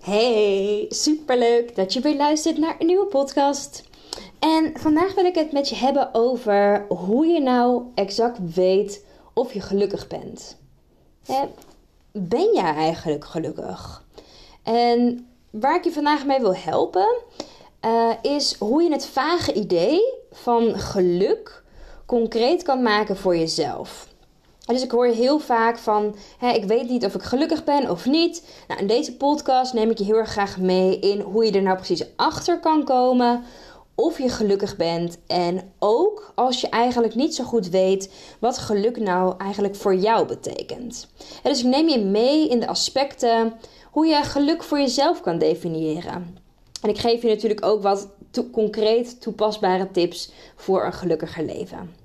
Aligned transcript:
Hey, 0.00 0.86
superleuk 0.88 1.76
dat 1.76 1.92
je 1.92 2.00
weer 2.00 2.16
luistert 2.16 2.58
naar 2.58 2.76
een 2.78 2.86
nieuwe 2.86 3.06
podcast. 3.06 3.82
En 4.38 4.72
vandaag 4.74 5.14
wil 5.14 5.24
ik 5.24 5.34
het 5.34 5.52
met 5.52 5.68
je 5.68 5.74
hebben 5.74 6.14
over 6.14 6.86
hoe 6.88 7.26
je 7.26 7.40
nou 7.40 7.82
exact 7.94 8.54
weet 8.54 9.04
of 9.34 9.52
je 9.52 9.60
gelukkig 9.60 10.06
bent. 10.06 10.56
Ben 12.12 12.54
jij 12.54 12.74
eigenlijk 12.74 13.24
gelukkig? 13.24 14.04
En 14.62 15.28
waar 15.50 15.76
ik 15.76 15.84
je 15.84 15.92
vandaag 15.92 16.26
mee 16.26 16.40
wil 16.40 16.56
helpen, 16.56 17.22
uh, 17.84 18.12
is 18.22 18.56
hoe 18.58 18.82
je 18.82 18.92
het 18.92 19.06
vage 19.06 19.52
idee 19.52 20.14
van 20.30 20.78
geluk 20.78 21.62
concreet 22.06 22.62
kan 22.62 22.82
maken 22.82 23.16
voor 23.16 23.36
jezelf. 23.36 24.09
Dus 24.66 24.82
ik 24.82 24.90
hoor 24.90 25.06
heel 25.06 25.38
vaak 25.38 25.78
van, 25.78 26.16
hè, 26.38 26.50
ik 26.50 26.64
weet 26.64 26.88
niet 26.88 27.04
of 27.04 27.14
ik 27.14 27.22
gelukkig 27.22 27.64
ben 27.64 27.90
of 27.90 28.06
niet. 28.06 28.42
Nou, 28.68 28.80
in 28.80 28.86
deze 28.86 29.16
podcast 29.16 29.72
neem 29.72 29.90
ik 29.90 29.98
je 29.98 30.04
heel 30.04 30.16
erg 30.16 30.30
graag 30.30 30.58
mee 30.58 30.98
in 30.98 31.20
hoe 31.20 31.44
je 31.44 31.52
er 31.52 31.62
nou 31.62 31.76
precies 31.76 32.06
achter 32.16 32.60
kan 32.60 32.84
komen 32.84 33.44
of 33.94 34.18
je 34.18 34.28
gelukkig 34.28 34.76
bent. 34.76 35.18
En 35.26 35.72
ook 35.78 36.32
als 36.34 36.60
je 36.60 36.68
eigenlijk 36.68 37.14
niet 37.14 37.34
zo 37.34 37.44
goed 37.44 37.68
weet 37.68 38.12
wat 38.38 38.58
geluk 38.58 39.00
nou 39.00 39.34
eigenlijk 39.38 39.76
voor 39.76 39.94
jou 39.94 40.26
betekent. 40.26 41.08
dus 41.42 41.58
ik 41.58 41.66
neem 41.66 41.88
je 41.88 41.98
mee 41.98 42.48
in 42.48 42.60
de 42.60 42.66
aspecten 42.66 43.52
hoe 43.90 44.06
je 44.06 44.22
geluk 44.22 44.62
voor 44.62 44.78
jezelf 44.78 45.20
kan 45.20 45.38
definiëren. 45.38 46.38
En 46.82 46.88
ik 46.88 46.98
geef 46.98 47.22
je 47.22 47.28
natuurlijk 47.28 47.64
ook 47.64 47.82
wat 47.82 48.08
concreet 48.52 49.20
toepasbare 49.20 49.90
tips 49.90 50.32
voor 50.56 50.84
een 50.84 50.92
gelukkiger 50.92 51.44
leven. 51.44 51.99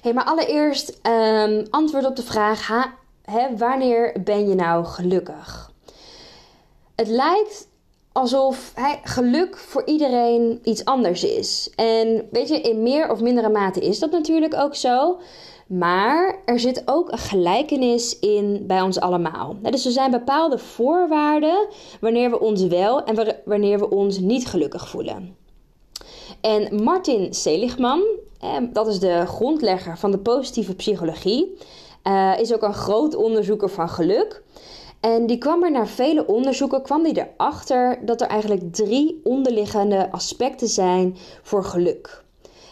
Hey, 0.00 0.12
maar 0.12 0.24
allereerst 0.24 1.00
um, 1.02 1.66
antwoord 1.70 2.06
op 2.06 2.16
de 2.16 2.22
vraag: 2.22 2.88
wanneer 3.56 4.12
ben 4.24 4.48
je 4.48 4.54
nou 4.54 4.84
gelukkig? 4.84 5.72
Het 6.94 7.08
lijkt 7.08 7.68
alsof 8.12 8.72
geluk 9.04 9.56
voor 9.56 9.82
iedereen 9.86 10.60
iets 10.62 10.84
anders 10.84 11.24
is. 11.24 11.72
En 11.76 12.28
weet 12.30 12.48
je, 12.48 12.60
in 12.60 12.82
meer 12.82 13.10
of 13.10 13.20
mindere 13.20 13.48
mate 13.48 13.80
is 13.80 13.98
dat 13.98 14.10
natuurlijk 14.10 14.54
ook 14.54 14.74
zo. 14.74 15.18
Maar 15.66 16.38
er 16.44 16.60
zit 16.60 16.82
ook 16.84 17.12
een 17.12 17.18
gelijkenis 17.18 18.18
in 18.18 18.64
bij 18.66 18.80
ons 18.80 19.00
allemaal. 19.00 19.56
Dus 19.62 19.84
er 19.84 19.92
zijn 19.92 20.10
bepaalde 20.10 20.58
voorwaarden 20.58 21.68
wanneer 22.00 22.30
we 22.30 22.40
ons 22.40 22.66
wel 22.66 23.04
en 23.04 23.40
wanneer 23.44 23.78
we 23.78 23.90
ons 23.90 24.18
niet 24.18 24.46
gelukkig 24.46 24.88
voelen. 24.88 25.36
En 26.40 26.82
Martin 26.82 27.34
Seligman, 27.34 28.02
dat 28.72 28.86
is 28.86 28.98
de 28.98 29.26
grondlegger 29.26 29.98
van 29.98 30.10
de 30.10 30.18
positieve 30.18 30.74
psychologie, 30.74 31.56
uh, 32.04 32.38
is 32.38 32.54
ook 32.54 32.62
een 32.62 32.74
groot 32.74 33.14
onderzoeker 33.14 33.68
van 33.68 33.88
geluk. 33.88 34.42
En 35.00 35.26
die 35.26 35.38
kwam 35.38 35.64
er 35.64 35.70
na 35.70 35.86
vele 35.86 36.26
onderzoeken 36.26 36.82
kwam 36.82 37.02
die 37.02 37.26
erachter 37.36 37.98
dat 38.04 38.20
er 38.20 38.26
eigenlijk 38.26 38.74
drie 38.74 39.20
onderliggende 39.24 40.12
aspecten 40.12 40.68
zijn 40.68 41.16
voor 41.42 41.64
geluk. 41.64 42.24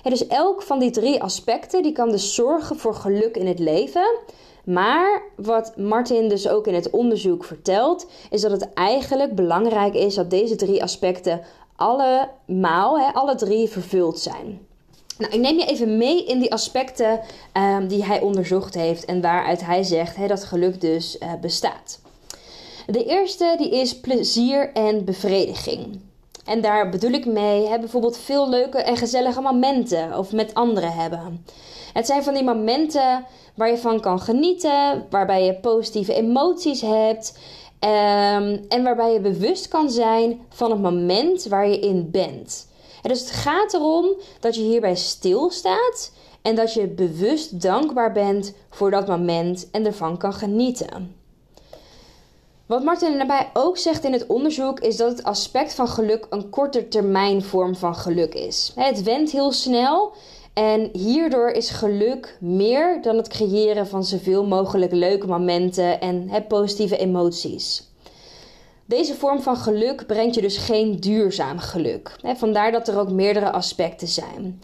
dus 0.03 0.27
elk 0.27 0.63
van 0.63 0.79
die 0.79 0.91
drie 0.91 1.23
aspecten 1.23 1.83
die 1.83 1.93
kan 1.93 2.11
dus 2.11 2.35
zorgen 2.35 2.77
voor 2.77 2.95
geluk 2.95 3.37
in 3.37 3.47
het 3.47 3.59
leven. 3.59 4.17
Maar 4.65 5.23
wat 5.37 5.77
Martin 5.77 6.29
dus 6.29 6.49
ook 6.49 6.67
in 6.67 6.75
het 6.75 6.91
onderzoek 6.91 7.45
vertelt, 7.45 8.07
is 8.31 8.41
dat 8.41 8.51
het 8.51 8.73
eigenlijk 8.75 9.35
belangrijk 9.35 9.95
is 9.95 10.15
dat 10.15 10.31
deze 10.31 10.57
drie 10.57 10.83
aspecten 10.83 11.41
allemaal, 11.79 12.99
hè, 12.99 13.13
alle 13.13 13.35
drie 13.35 13.69
vervuld 13.69 14.19
zijn. 14.19 14.67
Nou, 15.19 15.33
ik 15.33 15.41
neem 15.41 15.59
je 15.59 15.65
even 15.65 15.97
mee 15.97 16.25
in 16.25 16.39
die 16.39 16.53
aspecten 16.53 17.21
um, 17.53 17.89
die 17.89 18.05
hij 18.05 18.21
onderzocht 18.21 18.75
heeft 18.75 19.05
en 19.05 19.21
waaruit 19.21 19.65
hij 19.65 19.83
zegt 19.83 20.17
hè, 20.17 20.27
dat 20.27 20.45
geluk 20.45 20.81
dus 20.81 21.17
uh, 21.23 21.33
bestaat. 21.41 22.01
De 22.87 23.05
eerste 23.05 23.55
die 23.59 23.71
is 23.71 24.01
plezier 24.01 24.73
en 24.73 25.05
bevrediging. 25.05 26.01
En 26.45 26.61
daar 26.61 26.89
bedoel 26.89 27.11
ik 27.11 27.27
mee 27.27 27.67
hè, 27.67 27.79
bijvoorbeeld 27.79 28.19
veel 28.19 28.49
leuke 28.49 28.79
en 28.79 28.97
gezellige 28.97 29.41
momenten 29.41 30.19
of 30.19 30.33
met 30.33 30.55
anderen 30.55 30.93
hebben. 30.93 31.45
Het 31.93 32.07
zijn 32.07 32.23
van 32.23 32.35
die 32.35 32.45
momenten 32.45 33.25
waar 33.55 33.71
je 33.71 33.79
van 33.79 34.01
kan 34.01 34.21
genieten, 34.21 35.07
waarbij 35.11 35.45
je 35.45 35.55
positieve 35.55 36.15
emoties 36.15 36.81
hebt 36.81 37.39
um, 37.81 38.65
en 38.69 38.83
waarbij 38.83 39.13
je 39.13 39.21
bewust 39.21 39.69
kan 39.69 39.91
zijn 39.91 40.41
van 40.49 40.71
het 40.71 40.81
moment 40.81 41.45
waar 41.45 41.69
je 41.69 41.79
in 41.79 42.11
bent. 42.11 42.69
En 43.03 43.09
dus 43.09 43.21
het 43.21 43.31
gaat 43.31 43.75
erom 43.75 44.07
dat 44.41 44.55
je 44.55 44.63
hierbij 44.63 44.97
stilstaat 44.97 46.13
en 46.43 46.55
dat 46.55 46.75
je 46.75 46.87
bewust 46.89 47.63
dankbaar 47.63 48.13
bent 48.13 48.55
voor 48.71 48.91
dat 48.91 49.07
moment 49.07 49.69
en 49.71 49.87
ervan 49.87 50.17
kan 50.17 50.33
genieten. 50.33 51.17
Wat 52.67 52.85
Martin 52.85 53.17
daarbij 53.17 53.51
ook 53.53 53.79
zegt 53.79 54.05
in 54.05 54.13
het 54.13 54.27
onderzoek 54.27 54.81
is 54.81 54.97
dat 54.97 55.11
het 55.11 55.25
aspect 55.25 55.75
van 55.75 55.89
geluk 55.89 56.27
een 56.31 56.51
korte 56.51 56.89
termijn 56.89 57.43
vorm 57.43 57.77
van 57.77 57.95
geluk 57.95 58.35
is. 58.35 58.73
Het 58.75 59.03
went 59.03 59.31
heel 59.31 59.53
snel 59.53 60.13
en 60.59 60.89
hierdoor 60.93 61.51
is 61.51 61.71
geluk 61.71 62.37
meer 62.41 63.03
dan 63.03 63.17
het 63.17 63.29
creëren 63.29 63.87
van 63.87 64.05
zoveel 64.05 64.47
mogelijk 64.47 64.93
leuke 64.93 65.27
momenten 65.27 66.01
en 66.01 66.31
positieve 66.49 66.97
emoties. 66.97 67.89
Deze 68.85 69.15
vorm 69.15 69.41
van 69.43 69.57
geluk 69.57 70.07
brengt 70.07 70.35
je 70.35 70.41
dus 70.41 70.57
geen 70.57 71.01
duurzaam 71.01 71.59
geluk. 71.59 72.17
Vandaar 72.37 72.73
dat 72.73 72.89
er 72.89 72.99
ook 72.99 73.11
meerdere 73.11 73.51
aspecten 73.51 74.09
zijn. 74.09 74.61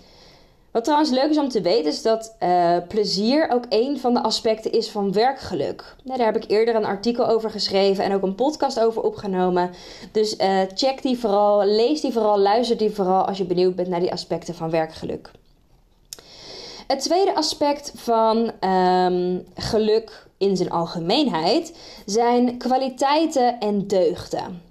Wat 0.71 0.85
trouwens 0.85 1.11
leuk 1.11 1.31
is 1.31 1.39
om 1.39 1.49
te 1.49 1.61
weten 1.61 1.91
is 1.91 2.03
dat 2.03 2.37
uh, 2.43 2.77
plezier 2.89 3.49
ook 3.51 3.65
een 3.69 3.99
van 3.99 4.15
de 4.15 4.23
aspecten 4.23 4.73
is 4.73 4.91
van 4.91 5.13
werkgeluk. 5.13 5.97
daar 6.05 6.19
heb 6.19 6.37
ik 6.37 6.51
eerder 6.51 6.75
een 6.75 6.85
artikel 6.85 7.29
over 7.29 7.51
geschreven 7.51 8.05
en 8.05 8.15
ook 8.15 8.23
een 8.23 8.35
podcast 8.35 8.81
over 8.81 9.03
opgenomen. 9.03 9.71
Dus 10.13 10.37
uh, 10.37 10.61
check 10.75 11.03
die 11.03 11.19
vooral, 11.19 11.65
lees 11.65 12.01
die 12.01 12.13
vooral, 12.13 12.39
luister 12.39 12.77
die 12.77 12.91
vooral 12.91 13.25
als 13.25 13.39
je 13.39 13.45
benieuwd 13.45 13.75
bent 13.75 13.89
naar 13.89 14.01
die 14.01 14.13
aspecten 14.13 14.55
van 14.55 14.71
werkgeluk. 14.71 15.31
Het 16.87 17.01
tweede 17.01 17.35
aspect 17.35 17.93
van 17.95 18.53
um, 18.71 19.47
geluk 19.55 20.27
in 20.39 20.57
zijn 20.57 20.71
algemeenheid 20.71 21.77
zijn 22.07 22.59
kwaliteiten 22.59 23.59
en 23.61 23.87
deugden. 23.87 24.63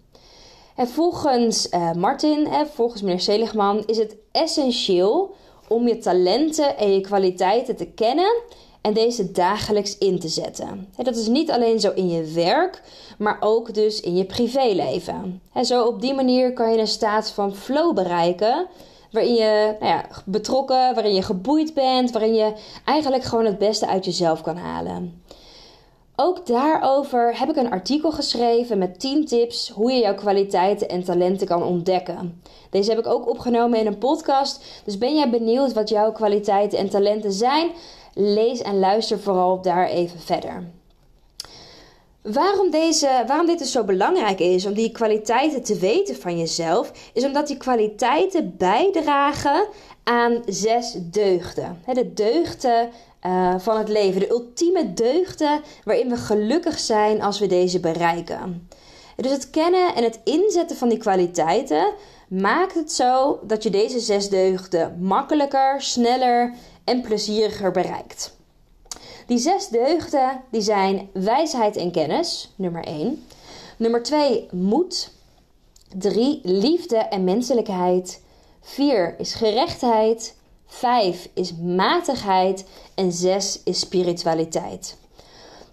En 0.75 0.87
volgens 0.87 1.69
uh, 1.69 1.91
Martin, 1.91 2.47
volgens 2.73 3.01
meneer 3.01 3.19
Seligman, 3.19 3.83
is 3.85 3.97
het 3.97 4.15
essentieel 4.31 5.35
om 5.67 5.87
je 5.87 5.97
talenten 5.97 6.77
en 6.77 6.93
je 6.93 7.01
kwaliteiten 7.01 7.75
te 7.75 7.85
kennen 7.85 8.41
en 8.81 8.93
deze 8.93 9.31
dagelijks 9.31 9.97
in 9.97 10.19
te 10.19 10.27
zetten. 10.27 10.89
Dat 10.97 11.15
is 11.15 11.27
niet 11.27 11.51
alleen 11.51 11.79
zo 11.79 11.91
in 11.95 12.09
je 12.09 12.23
werk, 12.23 12.81
maar 13.17 13.37
ook 13.39 13.73
dus 13.73 14.01
in 14.01 14.15
je 14.15 14.25
privéleven. 14.25 15.41
Zo 15.61 15.85
op 15.85 16.01
die 16.01 16.13
manier 16.13 16.53
kan 16.53 16.71
je 16.71 16.77
een 16.77 16.87
staat 16.87 17.29
van 17.29 17.55
flow 17.55 17.95
bereiken, 17.95 18.67
waarin 19.13 19.33
je 19.33 19.75
nou 19.79 19.91
ja, 19.91 20.05
betrokken, 20.25 20.93
waarin 20.93 21.13
je 21.13 21.21
geboeid 21.21 21.73
bent, 21.73 22.11
waarin 22.11 22.33
je 22.33 22.53
eigenlijk 22.85 23.23
gewoon 23.23 23.45
het 23.45 23.57
beste 23.57 23.87
uit 23.87 24.05
jezelf 24.05 24.41
kan 24.41 24.57
halen. 24.57 25.23
Ook 26.15 26.45
daarover 26.45 27.39
heb 27.39 27.49
ik 27.49 27.55
een 27.55 27.71
artikel 27.71 28.11
geschreven 28.11 28.77
met 28.77 28.99
10 28.99 29.25
tips 29.25 29.69
hoe 29.69 29.91
je 29.91 29.99
jouw 29.99 30.15
kwaliteiten 30.15 30.89
en 30.89 31.03
talenten 31.03 31.47
kan 31.47 31.63
ontdekken. 31.63 32.41
Deze 32.69 32.89
heb 32.89 32.99
ik 32.99 33.07
ook 33.07 33.29
opgenomen 33.29 33.79
in 33.79 33.87
een 33.87 33.97
podcast. 33.97 34.81
Dus 34.85 34.97
ben 34.97 35.15
jij 35.15 35.29
benieuwd 35.29 35.73
wat 35.73 35.89
jouw 35.89 36.11
kwaliteiten 36.11 36.77
en 36.77 36.89
talenten 36.89 37.31
zijn? 37.31 37.71
Lees 38.13 38.61
en 38.61 38.79
luister 38.79 39.19
vooral 39.19 39.61
daar 39.61 39.87
even 39.87 40.19
verder. 40.19 40.63
Waarom, 42.23 42.71
deze, 42.71 43.23
waarom 43.27 43.45
dit 43.45 43.59
dus 43.59 43.71
zo 43.71 43.83
belangrijk 43.83 44.39
is 44.39 44.65
om 44.65 44.73
die 44.73 44.91
kwaliteiten 44.91 45.63
te 45.63 45.75
weten 45.75 46.15
van 46.15 46.37
jezelf, 46.37 46.91
is 47.13 47.23
omdat 47.23 47.47
die 47.47 47.57
kwaliteiten 47.57 48.57
bijdragen 48.57 49.67
aan 50.03 50.41
zes 50.45 50.95
deugden. 50.99 51.81
De 51.93 52.13
deugden 52.13 52.89
uh, 53.25 53.55
van 53.59 53.77
het 53.77 53.89
leven, 53.89 54.19
de 54.19 54.29
ultieme 54.29 54.93
deugden 54.93 55.61
waarin 55.83 56.09
we 56.09 56.17
gelukkig 56.17 56.79
zijn 56.79 57.21
als 57.21 57.39
we 57.39 57.47
deze 57.47 57.79
bereiken. 57.79 58.67
Dus 59.15 59.31
het 59.31 59.49
kennen 59.49 59.95
en 59.95 60.03
het 60.03 60.19
inzetten 60.23 60.77
van 60.77 60.89
die 60.89 60.97
kwaliteiten 60.97 61.93
maakt 62.27 62.73
het 62.73 62.91
zo 62.91 63.39
dat 63.43 63.63
je 63.63 63.69
deze 63.69 63.99
zes 63.99 64.29
deugden 64.29 64.97
makkelijker, 64.99 65.81
sneller 65.81 66.53
en 66.83 67.01
plezieriger 67.01 67.71
bereikt. 67.71 68.41
Die 69.33 69.41
zes 69.41 69.67
deugden 69.67 70.41
die 70.51 70.61
zijn 70.61 71.09
wijsheid 71.13 71.75
en 71.75 71.91
kennis, 71.91 72.53
nummer 72.55 72.83
1. 72.83 73.25
Nummer 73.77 74.03
2, 74.03 74.47
moed. 74.51 75.11
3, 75.97 76.39
liefde 76.43 76.97
en 76.97 77.23
menselijkheid. 77.23 78.21
4 78.61 79.15
is 79.19 79.33
gerechtheid. 79.33 80.35
5 80.65 81.29
is 81.33 81.53
matigheid. 81.55 82.65
En 82.95 83.11
6 83.11 83.59
is 83.63 83.79
spiritualiteit. 83.79 84.97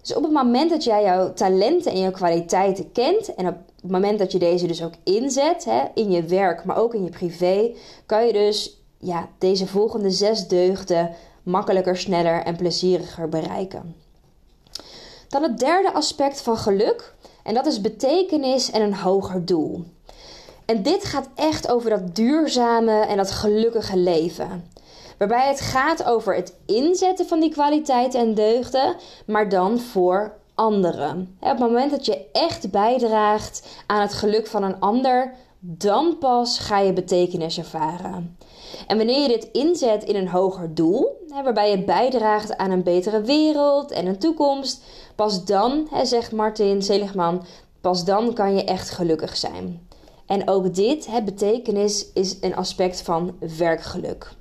Dus 0.01 0.15
op 0.15 0.23
het 0.23 0.31
moment 0.31 0.69
dat 0.69 0.83
jij 0.83 1.03
jouw 1.03 1.33
talenten 1.33 1.91
en 1.91 1.99
jouw 1.99 2.11
kwaliteiten 2.11 2.91
kent 2.91 3.35
en 3.35 3.47
op 3.47 3.55
het 3.81 3.91
moment 3.91 4.19
dat 4.19 4.31
je 4.31 4.39
deze 4.39 4.67
dus 4.67 4.83
ook 4.83 4.93
inzet 5.03 5.65
hè, 5.65 5.81
in 5.93 6.11
je 6.11 6.23
werk, 6.23 6.65
maar 6.65 6.77
ook 6.77 6.93
in 6.93 7.03
je 7.03 7.09
privé, 7.09 7.71
kan 8.05 8.25
je 8.25 8.33
dus 8.33 8.77
ja, 8.97 9.29
deze 9.37 9.67
volgende 9.67 10.11
zes 10.11 10.47
deugden 10.47 11.15
makkelijker, 11.43 11.97
sneller 11.97 12.43
en 12.43 12.55
plezieriger 12.55 13.29
bereiken. 13.29 13.95
Dan 15.29 15.43
het 15.43 15.59
derde 15.59 15.93
aspect 15.93 16.41
van 16.41 16.57
geluk 16.57 17.13
en 17.43 17.53
dat 17.53 17.65
is 17.65 17.81
betekenis 17.81 18.71
en 18.71 18.81
een 18.81 18.95
hoger 18.95 19.45
doel. 19.45 19.85
En 20.65 20.83
dit 20.83 21.05
gaat 21.05 21.29
echt 21.35 21.71
over 21.71 21.89
dat 21.89 22.15
duurzame 22.15 22.99
en 22.99 23.17
dat 23.17 23.31
gelukkige 23.31 23.97
leven. 23.97 24.69
Waarbij 25.17 25.47
het 25.47 25.61
gaat 25.61 26.03
over 26.03 26.35
het 26.35 26.53
inzetten 26.65 27.27
van 27.27 27.39
die 27.39 27.51
kwaliteiten 27.51 28.19
en 28.19 28.33
deugden, 28.33 28.95
maar 29.25 29.49
dan 29.49 29.79
voor 29.79 30.33
anderen. 30.55 31.37
Op 31.39 31.49
het 31.49 31.59
moment 31.59 31.91
dat 31.91 32.05
je 32.05 32.25
echt 32.31 32.71
bijdraagt 32.71 33.67
aan 33.87 34.01
het 34.01 34.13
geluk 34.13 34.47
van 34.47 34.63
een 34.63 34.79
ander, 34.79 35.33
dan 35.59 36.17
pas 36.17 36.59
ga 36.59 36.79
je 36.79 36.93
betekenis 36.93 37.57
ervaren. 37.57 38.37
En 38.87 38.97
wanneer 38.97 39.21
je 39.21 39.27
dit 39.27 39.49
inzet 39.51 40.03
in 40.03 40.15
een 40.15 40.27
hoger 40.27 40.75
doel, 40.75 41.25
waarbij 41.27 41.71
je 41.71 41.83
bijdraagt 41.83 42.57
aan 42.57 42.71
een 42.71 42.83
betere 42.83 43.21
wereld 43.21 43.91
en 43.91 44.05
een 44.05 44.19
toekomst, 44.19 44.83
pas 45.15 45.45
dan, 45.45 45.89
zegt 46.03 46.31
Martin 46.31 46.81
Seligman, 46.81 47.45
pas 47.81 48.05
dan 48.05 48.33
kan 48.33 48.55
je 48.55 48.63
echt 48.63 48.89
gelukkig 48.89 49.37
zijn. 49.37 49.87
En 50.25 50.49
ook 50.49 50.75
dit, 50.75 51.07
het 51.07 51.25
betekenis, 51.25 52.05
is 52.13 52.37
een 52.41 52.55
aspect 52.55 53.01
van 53.01 53.35
werkgeluk. 53.57 54.31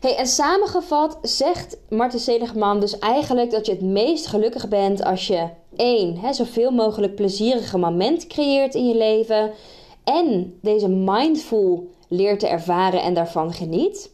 Hey, 0.00 0.16
en 0.16 0.26
samengevat 0.26 1.18
zegt 1.22 1.76
Martin 1.88 2.18
Seligman 2.18 2.80
dus 2.80 2.98
eigenlijk 2.98 3.50
dat 3.50 3.66
je 3.66 3.72
het 3.72 3.82
meest 3.82 4.26
gelukkig 4.26 4.68
bent 4.68 5.04
als 5.04 5.26
je 5.26 5.48
één, 5.76 6.16
hè, 6.16 6.32
zoveel 6.32 6.70
mogelijk 6.70 7.14
plezierige 7.14 7.78
momenten 7.78 8.28
creëert 8.28 8.74
in 8.74 8.88
je 8.88 8.96
leven 8.96 9.50
en 10.04 10.58
deze 10.62 10.88
mindful 10.88 11.90
leert 12.12 12.40
te 12.40 12.46
ervaren 12.46 13.02
en 13.02 13.14
daarvan 13.14 13.52
geniet. 13.52 14.12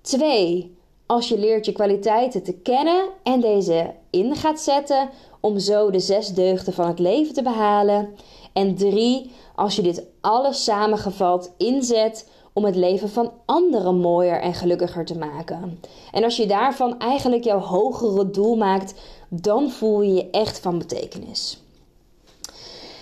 Twee, 0.00 0.76
als 1.06 1.28
je 1.28 1.38
leert 1.38 1.66
je 1.66 1.72
kwaliteiten 1.72 2.42
te 2.42 2.52
kennen 2.52 3.08
en 3.22 3.40
deze 3.40 3.94
in 4.10 4.36
gaat 4.36 4.60
zetten 4.60 5.10
om 5.40 5.58
zo 5.58 5.90
de 5.90 6.00
zes 6.00 6.28
deugden 6.28 6.72
van 6.72 6.86
het 6.86 6.98
leven 6.98 7.34
te 7.34 7.42
behalen. 7.42 8.14
En 8.52 8.74
drie, 8.74 9.30
als 9.54 9.76
je 9.76 9.82
dit 9.82 10.02
alles 10.20 10.64
samengevat 10.64 11.54
inzet 11.56 12.28
om 12.52 12.64
het 12.64 12.76
leven 12.76 13.08
van 13.08 13.32
anderen 13.44 13.96
mooier 13.96 14.40
en 14.40 14.54
gelukkiger 14.54 15.04
te 15.04 15.18
maken. 15.18 15.80
En 16.12 16.24
als 16.24 16.36
je 16.36 16.46
daarvan 16.46 16.98
eigenlijk 16.98 17.44
jouw 17.44 17.60
hogere 17.60 18.30
doel 18.30 18.56
maakt, 18.56 18.94
dan 19.28 19.70
voel 19.70 20.02
je 20.02 20.14
je 20.14 20.30
echt 20.30 20.58
van 20.58 20.78
betekenis. 20.78 21.62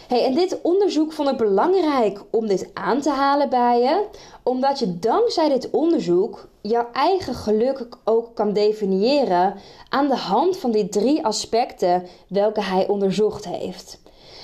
Hey, 0.08 0.25
en 0.25 0.35
dit 0.35 0.61
onderzoek 0.62 1.12
vond 1.12 1.29
ik 1.29 1.37
belangrijk 1.37 2.23
om 2.31 2.47
dit 2.47 2.70
aan 2.75 3.00
te 3.00 3.11
halen 3.11 3.49
bij 3.49 3.81
je, 3.81 4.05
omdat 4.43 4.79
je 4.79 4.99
dankzij 4.99 5.49
dit 5.49 5.70
onderzoek 5.70 6.49
jouw 6.61 6.88
eigen 6.93 7.35
geluk 7.35 7.88
ook 8.05 8.35
kan 8.35 8.53
definiëren 8.53 9.55
aan 9.88 10.08
de 10.08 10.17
hand 10.17 10.56
van 10.56 10.70
die 10.70 10.88
drie 10.88 11.25
aspecten 11.25 12.06
welke 12.29 12.62
hij 12.62 12.88
onderzocht 12.88 13.49
heeft. 13.49 14.00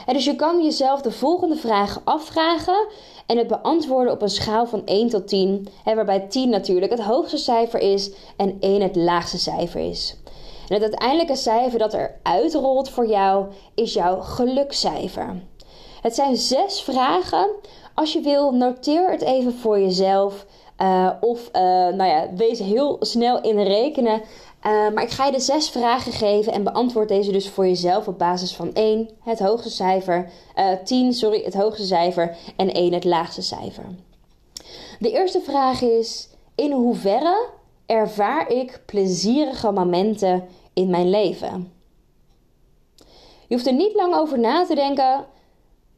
En 0.06 0.14
dus 0.14 0.24
je 0.24 0.36
kan 0.36 0.62
jezelf 0.62 1.00
de 1.00 1.12
volgende 1.12 1.56
vragen 1.56 2.02
afvragen 2.04 2.86
en 3.26 3.38
het 3.38 3.46
beantwoorden 3.46 4.12
op 4.12 4.22
een 4.22 4.28
schaal 4.28 4.66
van 4.66 4.82
1 4.84 5.08
tot 5.08 5.28
10, 5.28 5.68
waarbij 5.84 6.20
10 6.20 6.48
natuurlijk 6.48 6.92
het 6.92 7.02
hoogste 7.02 7.38
cijfer 7.38 7.80
is 7.80 8.12
en 8.36 8.56
1 8.60 8.82
het 8.82 8.96
laagste 8.96 9.38
cijfer 9.38 9.80
is. 9.80 10.16
En 10.68 10.74
het 10.74 10.82
uiteindelijke 10.82 11.36
cijfer 11.36 11.78
dat 11.78 11.94
er 11.94 12.20
uitrolt 12.22 12.88
voor 12.88 13.06
jou 13.06 13.46
is 13.74 13.92
jouw 13.92 14.20
gelukscijfer. 14.20 15.50
Het 16.02 16.14
zijn 16.14 16.36
zes 16.36 16.82
vragen. 16.82 17.48
Als 17.94 18.12
je 18.12 18.20
wil, 18.20 18.52
noteer 18.52 19.10
het 19.10 19.22
even 19.22 19.54
voor 19.54 19.80
jezelf. 19.80 20.46
Uh, 20.78 21.10
of 21.20 21.48
uh, 21.52 21.62
nou 21.62 22.04
ja, 22.04 22.28
wees 22.36 22.58
heel 22.58 22.96
snel 23.00 23.40
in 23.40 23.58
rekenen. 23.62 24.20
Uh, 24.66 24.90
maar 24.94 25.02
ik 25.02 25.10
ga 25.10 25.26
je 25.26 25.32
de 25.32 25.40
zes 25.40 25.70
vragen 25.70 26.12
geven 26.12 26.52
en 26.52 26.64
beantwoord 26.64 27.08
deze 27.08 27.32
dus 27.32 27.48
voor 27.48 27.66
jezelf 27.66 28.08
op 28.08 28.18
basis 28.18 28.54
van 28.54 28.72
1, 28.74 29.08
het 29.24 29.38
hoogste 29.38 29.70
cijfer, 29.70 30.30
10, 30.84 31.12
sorry, 31.12 31.42
het 31.44 31.54
hoogste 31.54 31.86
cijfer 31.86 32.36
en 32.56 32.72
1, 32.72 32.92
het 32.92 33.04
laagste 33.04 33.42
cijfer. 33.42 33.84
De 34.98 35.10
eerste 35.10 35.40
vraag 35.40 35.82
is: 35.82 36.28
in 36.54 36.72
hoeverre 36.72 37.48
ervaar 37.86 38.50
ik 38.50 38.80
plezierige 38.86 39.70
momenten 39.70 40.48
in 40.72 40.90
mijn 40.90 41.10
leven? 41.10 41.72
Je 43.46 43.54
hoeft 43.54 43.66
er 43.66 43.72
niet 43.72 43.94
lang 43.94 44.14
over 44.14 44.38
na 44.38 44.66
te 44.66 44.74
denken. 44.74 45.24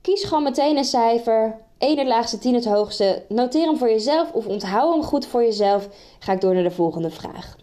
Kies 0.04 0.24
gewoon 0.24 0.42
meteen 0.42 0.76
een 0.76 0.84
cijfer. 0.84 1.60
1 1.78 1.98
het 1.98 2.06
laagste, 2.06 2.38
10 2.38 2.54
het 2.54 2.64
hoogste. 2.64 3.24
Noteer 3.28 3.66
hem 3.66 3.76
voor 3.76 3.88
jezelf 3.88 4.32
of 4.32 4.46
onthoud 4.46 4.94
hem 4.94 5.02
goed 5.02 5.26
voor 5.26 5.42
jezelf. 5.42 5.88
Ga 6.18 6.32
ik 6.32 6.40
door 6.40 6.54
naar 6.54 6.62
de 6.62 6.70
volgende 6.70 7.10
vraag. 7.10 7.56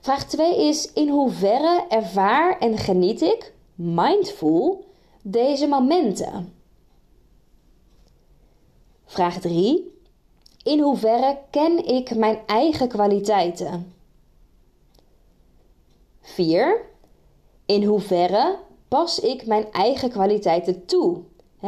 Vraag 0.00 0.24
2 0.24 0.68
is: 0.68 0.92
in 0.92 1.08
hoeverre 1.08 1.84
ervaar 1.88 2.58
en 2.58 2.78
geniet 2.78 3.20
ik 3.20 3.52
mindful 3.74 4.84
deze 5.22 5.66
momenten? 5.66 6.54
Vraag 9.06 9.40
3. 9.40 10.00
In 10.62 10.80
hoeverre 10.80 11.38
ken 11.50 11.86
ik 11.86 12.14
mijn 12.14 12.38
eigen 12.46 12.88
kwaliteiten? 12.88 13.94
4. 16.20 16.84
In 17.66 17.84
hoeverre 17.84 18.58
pas 18.88 19.20
ik 19.20 19.46
mijn 19.46 19.72
eigen 19.72 20.10
kwaliteiten 20.10 20.86
toe? 20.86 21.22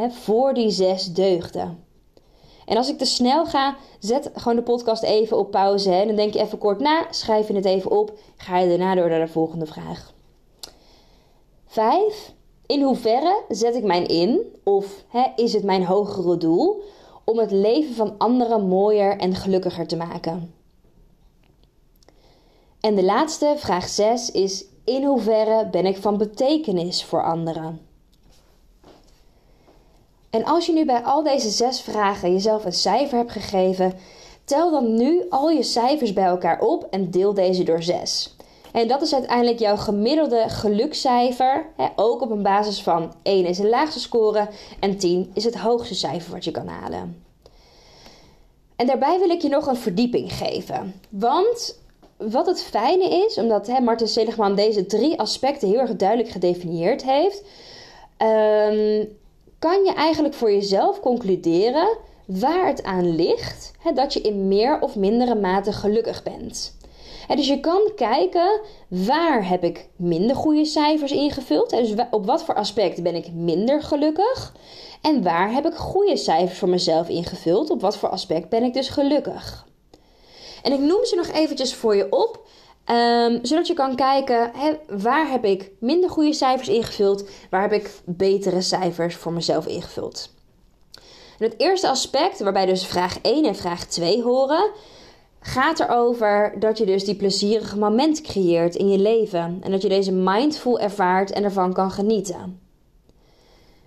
Voor 0.09 0.53
die 0.53 0.69
zes 0.69 1.13
deugden. 1.13 1.83
En 2.65 2.77
als 2.77 2.89
ik 2.89 2.97
te 2.97 3.05
snel 3.05 3.45
ga, 3.45 3.75
zet 3.99 4.29
gewoon 4.33 4.55
de 4.55 4.63
podcast 4.63 5.03
even 5.03 5.37
op 5.37 5.51
pauze. 5.51 5.89
Hè. 5.89 6.05
Dan 6.05 6.15
denk 6.15 6.33
je 6.33 6.39
even 6.39 6.57
kort 6.57 6.79
na, 6.79 7.07
schrijf 7.09 7.47
je 7.47 7.53
het 7.53 7.65
even 7.65 7.91
op. 7.91 8.17
Ga 8.37 8.57
je 8.57 8.67
daarna 8.67 8.95
door 8.95 9.09
naar 9.09 9.25
de 9.25 9.31
volgende 9.31 9.65
vraag. 9.65 10.13
5. 11.65 12.33
In 12.65 12.81
hoeverre 12.81 13.43
zet 13.49 13.75
ik 13.75 13.83
mijn 13.83 14.07
in, 14.07 14.41
of 14.63 15.03
hè, 15.07 15.23
is 15.35 15.53
het 15.53 15.63
mijn 15.63 15.85
hogere 15.85 16.37
doel, 16.37 16.81
om 17.23 17.37
het 17.37 17.51
leven 17.51 17.95
van 17.95 18.15
anderen 18.17 18.67
mooier 18.67 19.17
en 19.17 19.35
gelukkiger 19.35 19.87
te 19.87 19.95
maken? 19.95 20.53
En 22.79 22.95
de 22.95 23.03
laatste, 23.03 23.53
vraag 23.57 23.87
6, 23.87 24.31
is: 24.31 24.65
in 24.83 25.03
hoeverre 25.03 25.67
ben 25.69 25.85
ik 25.85 25.97
van 25.97 26.17
betekenis 26.17 27.03
voor 27.03 27.23
anderen? 27.23 27.79
En 30.35 30.45
als 30.45 30.65
je 30.65 30.73
nu 30.73 30.85
bij 30.85 31.01
al 31.01 31.23
deze 31.23 31.49
zes 31.49 31.81
vragen 31.81 32.31
jezelf 32.31 32.65
een 32.65 32.73
cijfer 32.73 33.17
hebt 33.17 33.31
gegeven, 33.31 33.93
tel 34.43 34.71
dan 34.71 34.95
nu 34.95 35.25
al 35.29 35.49
je 35.49 35.63
cijfers 35.63 36.13
bij 36.13 36.25
elkaar 36.25 36.59
op 36.59 36.87
en 36.89 37.11
deel 37.11 37.33
deze 37.33 37.63
door 37.63 37.83
6. 37.83 38.35
En 38.71 38.87
dat 38.87 39.01
is 39.01 39.13
uiteindelijk 39.13 39.59
jouw 39.59 39.77
gemiddelde 39.77 40.49
gelukscijfer, 40.49 41.65
hè, 41.75 41.87
ook 41.95 42.21
op 42.21 42.31
een 42.31 42.41
basis 42.41 42.81
van 42.83 43.13
1 43.23 43.45
is 43.45 43.59
een 43.59 43.69
laagste 43.69 43.99
score 43.99 44.47
en 44.79 44.97
10 44.97 45.31
is 45.33 45.43
het 45.43 45.55
hoogste 45.55 45.95
cijfer 45.95 46.31
wat 46.31 46.43
je 46.43 46.51
kan 46.51 46.67
halen. 46.67 47.23
En 48.75 48.87
daarbij 48.87 49.19
wil 49.19 49.29
ik 49.29 49.41
je 49.41 49.49
nog 49.49 49.67
een 49.67 49.77
verdieping 49.77 50.33
geven. 50.33 51.01
Want 51.09 51.79
wat 52.17 52.45
het 52.45 52.63
fijne 52.63 53.25
is, 53.27 53.37
omdat 53.37 53.67
hè, 53.67 53.79
Martin 53.79 54.07
Seligman 54.07 54.55
deze 54.55 54.85
drie 54.85 55.19
aspecten 55.19 55.67
heel 55.67 55.79
erg 55.79 55.95
duidelijk 55.95 56.29
gedefinieerd 56.29 57.03
heeft, 57.03 57.43
um, 58.17 59.17
kan 59.59 59.83
je 59.83 59.93
eigenlijk 59.93 60.35
voor 60.35 60.51
jezelf 60.51 60.99
concluderen 60.99 61.97
waar 62.25 62.67
het 62.67 62.83
aan 62.83 63.15
ligt 63.15 63.71
hè, 63.79 63.91
dat 63.91 64.13
je 64.13 64.21
in 64.21 64.47
meer 64.47 64.81
of 64.81 64.95
mindere 64.95 65.35
mate 65.35 65.73
gelukkig 65.73 66.23
bent. 66.23 66.77
dus 67.27 67.47
je 67.47 67.59
kan 67.59 67.91
kijken 67.95 68.61
waar 68.87 69.47
heb 69.47 69.63
ik 69.63 69.87
minder 69.95 70.35
goede 70.35 70.65
cijfers 70.65 71.11
ingevuld. 71.11 71.69
Dus 71.69 71.93
op 72.11 72.25
wat 72.25 72.43
voor 72.43 72.55
aspect 72.55 73.03
ben 73.03 73.15
ik 73.15 73.31
minder 73.33 73.83
gelukkig. 73.83 74.53
En 75.01 75.23
waar 75.23 75.51
heb 75.51 75.65
ik 75.65 75.73
goede 75.73 76.17
cijfers 76.17 76.59
voor 76.59 76.69
mezelf 76.69 77.09
ingevuld. 77.09 77.69
Op 77.69 77.81
wat 77.81 77.97
voor 77.97 78.09
aspect 78.09 78.49
ben 78.49 78.63
ik 78.63 78.73
dus 78.73 78.89
gelukkig. 78.89 79.67
En 80.63 80.71
ik 80.71 80.79
noem 80.79 81.05
ze 81.05 81.15
nog 81.15 81.27
eventjes 81.27 81.73
voor 81.73 81.95
je 81.95 82.11
op. 82.11 82.47
Um, 82.91 83.39
zodat 83.41 83.67
je 83.67 83.73
kan 83.73 83.95
kijken, 83.95 84.51
waar 84.87 85.29
heb 85.29 85.45
ik 85.45 85.71
minder 85.79 86.09
goede 86.09 86.33
cijfers 86.33 86.67
ingevuld? 86.67 87.29
Waar 87.49 87.61
heb 87.61 87.71
ik 87.71 87.91
betere 88.05 88.61
cijfers 88.61 89.15
voor 89.15 89.33
mezelf 89.33 89.67
ingevuld? 89.67 90.33
Het 91.37 91.53
eerste 91.57 91.89
aspect, 91.89 92.39
waarbij 92.39 92.65
dus 92.65 92.85
vraag 92.85 93.21
1 93.21 93.45
en 93.45 93.55
vraag 93.55 93.85
2 93.85 94.23
horen, 94.23 94.71
gaat 95.39 95.79
erover 95.79 96.55
dat 96.59 96.77
je 96.77 96.85
dus 96.85 97.03
die 97.05 97.15
plezierige 97.15 97.77
moment 97.77 98.21
creëert 98.21 98.75
in 98.75 98.89
je 98.89 98.99
leven 98.99 99.57
en 99.61 99.71
dat 99.71 99.81
je 99.81 99.89
deze 99.89 100.11
mindful 100.11 100.79
ervaart 100.79 101.31
en 101.31 101.43
ervan 101.43 101.73
kan 101.73 101.91
genieten. 101.91 102.59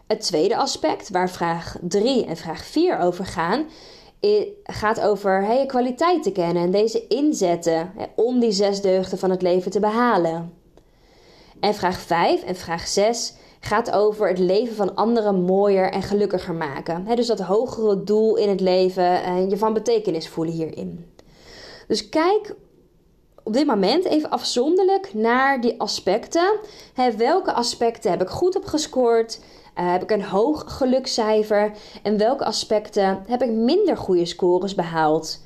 Het 0.06 0.20
tweede 0.20 0.56
aspect, 0.56 1.10
waar 1.10 1.30
vraag 1.30 1.76
3 1.80 2.24
en 2.24 2.36
vraag 2.36 2.64
4 2.64 2.98
over 2.98 3.26
gaan, 3.26 3.66
gaat 4.64 5.00
over 5.00 5.52
je 5.52 5.66
kwaliteit 5.66 6.22
te 6.22 6.32
kennen 6.32 6.62
en 6.62 6.70
deze 6.70 7.06
inzetten 7.06 7.92
om 8.14 8.40
die 8.40 8.52
zes 8.52 8.80
deugden 8.80 9.18
van 9.18 9.30
het 9.30 9.42
leven 9.42 9.70
te 9.70 9.80
behalen. 9.80 10.52
En 11.60 11.74
vraag 11.74 12.00
5 12.00 12.42
en 12.42 12.56
vraag 12.56 12.86
6 12.86 13.34
gaat 13.60 13.90
over 13.90 14.28
het 14.28 14.38
leven 14.38 14.76
van 14.76 14.94
anderen 14.94 15.42
mooier 15.42 15.92
en 15.92 16.02
gelukkiger 16.02 16.54
maken. 16.54 17.06
dus 17.14 17.26
dat 17.26 17.40
hogere 17.40 18.04
doel 18.04 18.36
in 18.36 18.48
het 18.48 18.60
leven 18.60 19.22
en 19.22 19.50
je 19.50 19.56
van 19.56 19.72
betekenis 19.72 20.28
voelen 20.28 20.54
hierin. 20.54 21.06
Dus 21.88 22.08
kijk 22.08 22.54
op 23.42 23.52
dit 23.52 23.66
moment 23.66 24.04
even 24.04 24.30
afzonderlijk 24.30 25.14
naar 25.14 25.60
die 25.60 25.80
aspecten. 25.80 26.58
welke 27.16 27.52
aspecten 27.52 28.10
heb 28.10 28.22
ik 28.22 28.28
goed 28.28 28.56
op 28.56 28.64
gescoord? 28.64 29.40
Uh, 29.80 29.90
heb 29.90 30.02
ik 30.02 30.10
een 30.10 30.24
hoog 30.24 30.64
gelukscijfer? 30.66 31.72
En 32.02 32.18
welke 32.18 32.44
aspecten 32.44 33.22
heb 33.26 33.42
ik 33.42 33.50
minder 33.50 33.96
goede 33.96 34.24
scores 34.24 34.74
behaald? 34.74 35.40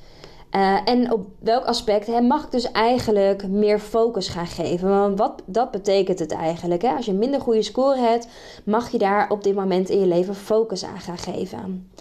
Uh, 0.55 0.77
en 0.85 1.11
op 1.11 1.27
welk 1.39 1.65
aspect 1.65 2.21
mag 2.21 2.43
ik 2.43 2.51
dus 2.51 2.71
eigenlijk 2.71 3.47
meer 3.47 3.79
focus 3.79 4.27
gaan 4.27 4.47
geven? 4.47 4.89
Want 4.89 5.17
wat 5.17 5.41
dat 5.45 5.71
betekent 5.71 6.19
het 6.19 6.31
eigenlijk? 6.31 6.81
Hè? 6.81 6.95
Als 6.95 7.05
je 7.05 7.13
minder 7.13 7.41
goede 7.41 7.61
score 7.61 7.99
hebt, 7.99 8.27
mag 8.65 8.91
je 8.91 8.97
daar 8.97 9.29
op 9.29 9.43
dit 9.43 9.55
moment 9.55 9.89
in 9.89 9.99
je 9.99 10.05
leven 10.05 10.35
focus 10.35 10.85
aan 10.85 10.99
gaan 10.99 11.17
geven. 11.17 11.91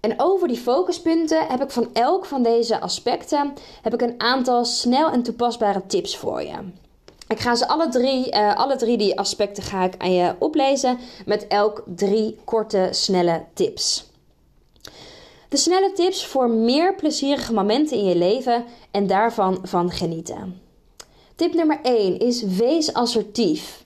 En 0.00 0.14
over 0.16 0.48
die 0.48 0.56
focuspunten 0.56 1.46
heb 1.46 1.62
ik 1.62 1.70
van 1.70 1.88
elk 1.92 2.24
van 2.24 2.42
deze 2.42 2.80
aspecten 2.80 3.52
heb 3.82 3.94
ik 3.94 4.02
een 4.02 4.20
aantal 4.20 4.64
snel 4.64 5.10
en 5.10 5.22
toepasbare 5.22 5.86
tips 5.86 6.16
voor 6.16 6.42
je. 6.42 6.56
Ik 7.30 7.40
ga 7.40 7.54
ze 7.54 7.68
alle 7.68 7.88
drie, 7.88 8.32
uh, 8.32 8.54
alle 8.56 8.76
drie 8.76 8.96
die 8.96 9.18
aspecten 9.18 9.62
ga 9.62 9.84
ik 9.84 9.94
aan 9.98 10.12
je 10.12 10.34
oplezen 10.38 10.98
met 11.26 11.46
elk 11.46 11.82
drie 11.86 12.36
korte, 12.44 12.88
snelle 12.90 13.44
tips. 13.54 14.06
De 15.48 15.56
snelle 15.56 15.92
tips 15.92 16.26
voor 16.26 16.50
meer 16.50 16.94
plezierige 16.94 17.52
momenten 17.52 17.96
in 17.96 18.04
je 18.04 18.16
leven 18.16 18.64
en 18.90 19.06
daarvan 19.06 19.58
van 19.62 19.90
genieten. 19.90 20.60
Tip 21.34 21.54
nummer 21.54 21.78
1 21.82 22.18
is 22.18 22.42
wees 22.42 22.92
assertief. 22.92 23.84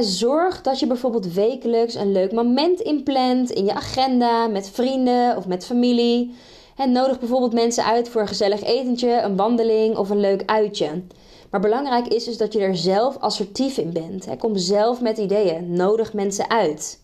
zorg 0.00 0.62
dat 0.62 0.78
je 0.78 0.86
bijvoorbeeld 0.86 1.32
wekelijks 1.32 1.94
een 1.94 2.12
leuk 2.12 2.32
moment 2.32 2.80
inplant 2.80 3.50
in 3.50 3.64
je 3.64 3.74
agenda 3.74 4.46
met 4.46 4.70
vrienden 4.70 5.36
of 5.36 5.46
met 5.46 5.66
familie. 5.66 6.34
En 6.76 6.92
nodig 6.92 7.18
bijvoorbeeld 7.18 7.52
mensen 7.52 7.84
uit 7.84 8.08
voor 8.08 8.20
een 8.20 8.28
gezellig 8.28 8.62
etentje, 8.62 9.20
een 9.20 9.36
wandeling 9.36 9.96
of 9.96 10.10
een 10.10 10.20
leuk 10.20 10.42
uitje. 10.46 11.02
Maar 11.50 11.60
belangrijk 11.60 12.06
is 12.06 12.24
dus 12.24 12.36
dat 12.36 12.52
je 12.52 12.60
er 12.60 12.76
zelf 12.76 13.16
assertief 13.16 13.78
in 13.78 13.92
bent. 13.92 14.26
Kom 14.38 14.56
zelf 14.56 15.00
met 15.00 15.18
ideeën. 15.18 15.72
Nodig 15.72 16.12
mensen 16.12 16.50
uit. 16.50 17.00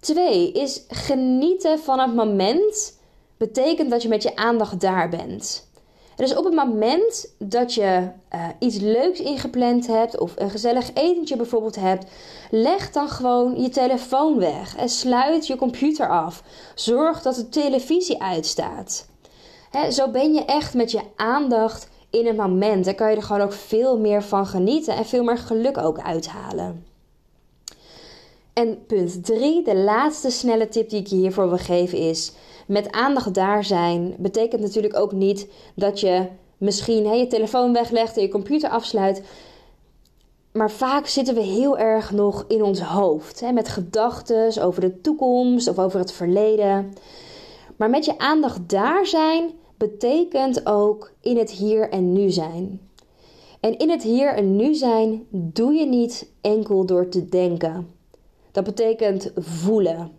Twee 0.00 0.52
is 0.52 0.84
genieten 0.88 1.78
van 1.78 1.98
het 1.98 2.14
moment. 2.14 2.98
Betekent 3.36 3.90
dat 3.90 4.02
je 4.02 4.08
met 4.08 4.22
je 4.22 4.36
aandacht 4.36 4.80
daar 4.80 5.08
bent. 5.08 5.68
Dus 6.16 6.36
op 6.36 6.44
het 6.44 6.54
moment 6.54 7.34
dat 7.38 7.74
je 7.74 8.08
uh, 8.34 8.46
iets 8.58 8.78
leuks 8.78 9.20
ingepland 9.20 9.86
hebt 9.86 10.18
of 10.18 10.32
een 10.36 10.50
gezellig 10.50 10.90
etentje 10.94 11.36
bijvoorbeeld 11.36 11.76
hebt, 11.76 12.06
leg 12.50 12.90
dan 12.90 13.08
gewoon 13.08 13.60
je 13.62 13.68
telefoon 13.68 14.38
weg 14.38 14.76
en 14.76 14.88
sluit 14.88 15.46
je 15.46 15.56
computer 15.56 16.08
af. 16.08 16.42
Zorg 16.74 17.22
dat 17.22 17.34
de 17.34 17.48
televisie 17.48 18.22
uitstaat. 18.22 19.06
He, 19.70 19.90
zo 19.90 20.10
ben 20.10 20.34
je 20.34 20.44
echt 20.44 20.74
met 20.74 20.90
je 20.90 21.00
aandacht 21.16 21.88
in 22.10 22.26
het 22.26 22.36
moment. 22.36 22.84
Dan 22.84 22.94
kan 22.94 23.10
je 23.10 23.16
er 23.16 23.22
gewoon 23.22 23.42
ook 23.42 23.52
veel 23.52 23.98
meer 23.98 24.22
van 24.22 24.46
genieten 24.46 24.96
en 24.96 25.04
veel 25.04 25.24
meer 25.24 25.38
geluk 25.38 25.78
ook 25.78 26.00
uithalen. 26.00 26.86
En 28.52 28.86
punt 28.86 29.24
3, 29.24 29.64
de 29.64 29.76
laatste 29.76 30.30
snelle 30.30 30.68
tip 30.68 30.90
die 30.90 31.00
ik 31.00 31.06
je 31.06 31.16
hiervoor 31.16 31.48
wil 31.48 31.58
geven 31.58 31.98
is: 31.98 32.32
met 32.66 32.92
aandacht 32.92 33.34
daar 33.34 33.64
zijn 33.64 34.14
betekent 34.18 34.60
natuurlijk 34.60 34.96
ook 34.96 35.12
niet 35.12 35.48
dat 35.74 36.00
je 36.00 36.26
misschien 36.56 37.16
je 37.16 37.26
telefoon 37.26 37.72
weglegt 37.72 38.16
en 38.16 38.22
je 38.22 38.28
computer 38.28 38.70
afsluit. 38.70 39.22
Maar 40.52 40.70
vaak 40.70 41.06
zitten 41.06 41.34
we 41.34 41.40
heel 41.40 41.78
erg 41.78 42.12
nog 42.12 42.44
in 42.48 42.62
ons 42.62 42.80
hoofd, 42.80 43.40
hè, 43.40 43.52
met 43.52 43.68
gedachten 43.68 44.62
over 44.62 44.80
de 44.80 45.00
toekomst 45.00 45.68
of 45.68 45.78
over 45.78 45.98
het 45.98 46.12
verleden. 46.12 46.94
Maar 47.76 47.90
met 47.90 48.04
je 48.04 48.18
aandacht 48.18 48.68
daar 48.68 49.06
zijn 49.06 49.50
betekent 49.78 50.66
ook 50.66 51.12
in 51.20 51.36
het 51.36 51.50
hier 51.50 51.90
en 51.90 52.12
nu 52.12 52.30
zijn. 52.30 52.80
En 53.60 53.78
in 53.78 53.90
het 53.90 54.02
hier 54.02 54.34
en 54.34 54.56
nu 54.56 54.74
zijn 54.74 55.26
doe 55.30 55.72
je 55.72 55.86
niet 55.86 56.28
enkel 56.40 56.84
door 56.84 57.08
te 57.08 57.28
denken. 57.28 57.94
Dat 58.52 58.64
betekent 58.64 59.32
voelen. 59.36 60.10